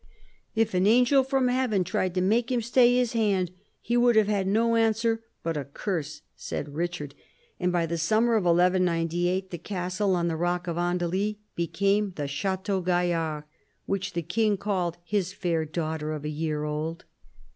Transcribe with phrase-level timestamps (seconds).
[0.55, 4.25] "If an angel from heaven tried to make him stay his hand, he would have
[4.27, 7.13] had no answer but a curse," said Richard,
[7.59, 12.27] and by the summer of 1198 the castle on the rock of Andely became the"
[12.41, 13.43] Chateau Gaillard,"
[13.85, 17.05] which the king called his fair daughter of a year old.